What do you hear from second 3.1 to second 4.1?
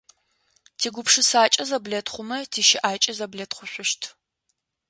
зэблэтхъушъущт.